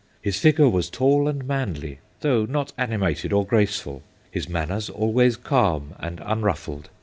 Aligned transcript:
His 0.19 0.39
figure 0.39 0.67
was 0.67 0.89
tall 0.89 1.27
and 1.27 1.45
manly, 1.45 1.99
though 2.21 2.45
not 2.45 2.73
animated 2.75 3.31
or 3.31 3.45
graceful; 3.45 4.01
his 4.31 4.49
manners 4.49 4.89
always 4.89 5.37
calm 5.37 5.93
and 5.99 6.19
unruffled. 6.25 6.89